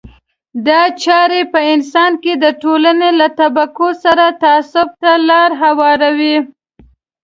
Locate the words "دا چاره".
0.67-1.41